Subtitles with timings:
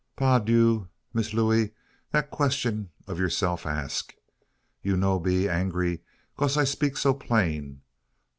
[0.15, 1.73] "Pa' dieu, Miss Looey,
[2.11, 4.15] dat question ob youself ask.
[4.81, 6.01] You no be angry
[6.39, 7.81] case I 'peak so plain.